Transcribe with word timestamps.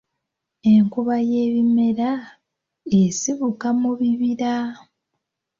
"Enkuba 0.73 1.15
y'ebimera, 1.31 2.11
esibuka 3.01 3.67
mu 3.81 3.91
bibira." 3.99 4.53